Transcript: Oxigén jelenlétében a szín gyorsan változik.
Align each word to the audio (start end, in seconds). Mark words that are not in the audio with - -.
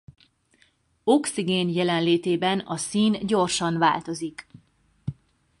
Oxigén 1.03 1.69
jelenlétében 1.69 2.59
a 2.59 2.77
szín 2.77 3.27
gyorsan 3.27 3.77
változik. 3.77 4.47